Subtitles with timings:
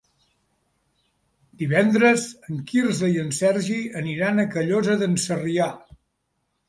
[1.63, 5.69] Divendres en Quirze i en Sergi aniran a Callosa d'en Sarrià.